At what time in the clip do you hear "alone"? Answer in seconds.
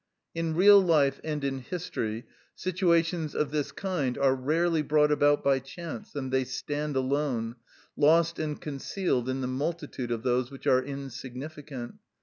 6.95-7.57